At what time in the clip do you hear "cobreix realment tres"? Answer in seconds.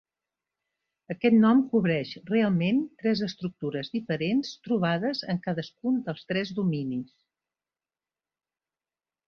1.73-3.21